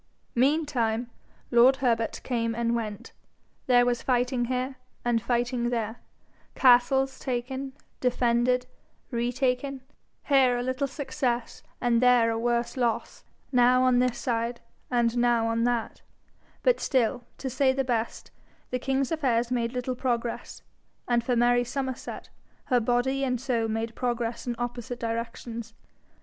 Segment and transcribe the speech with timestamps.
[0.33, 1.11] Meantime
[1.51, 3.11] lord Herbert came and went.
[3.67, 5.97] There was fighting here and fighting there,
[6.55, 8.65] castles taken, defended,
[9.11, 9.81] re taken,
[10.23, 14.59] here a little success and there a worse loss, now on this side
[14.89, 16.01] and now on that;
[16.63, 18.31] but still, to say the best,
[18.71, 20.63] the king's affairs made little progress;
[21.07, 22.27] and for Mary Somerset,
[22.65, 25.75] her body and soul made progress in opposite directions.